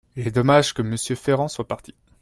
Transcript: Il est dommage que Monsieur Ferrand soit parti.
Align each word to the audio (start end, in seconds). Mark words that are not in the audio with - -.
Il 0.15 0.27
est 0.27 0.31
dommage 0.31 0.73
que 0.73 0.81
Monsieur 0.81 1.13
Ferrand 1.15 1.47
soit 1.47 1.67
parti. 1.67 1.93